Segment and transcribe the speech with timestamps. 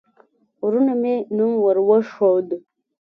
[0.65, 2.47] وروسته مې نوم ور وښود.